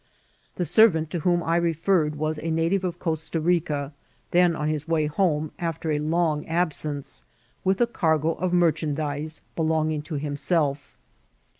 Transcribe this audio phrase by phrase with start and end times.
[0.55, 3.93] The servant to whom I referred was a native of Costa Rica,
[4.31, 7.23] then on his way home, after a long absence,
[7.63, 10.97] with a cargo of merchandise belonging to himself.